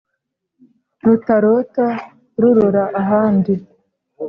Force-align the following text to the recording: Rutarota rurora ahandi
Rutarota 1.03 1.85
rurora 2.41 2.83
ahandi 3.01 3.53